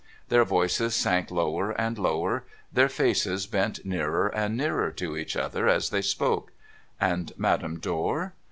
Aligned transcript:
Their 0.29 0.43
voices 0.45 0.95
sank 0.95 1.29
lower 1.29 1.69
and 1.79 1.95
lower; 1.95 2.43
their 2.73 2.89
faces 2.89 3.45
bent 3.45 3.85
nearer 3.85 4.29
and 4.29 4.57
nearer 4.57 4.89
to 4.93 5.15
each 5.15 5.35
other 5.37 5.67
as 5.69 5.91
they 5.91 6.01
spoke. 6.01 6.51
And 6.99 7.31
Madame 7.37 7.77
Dor 7.77 8.33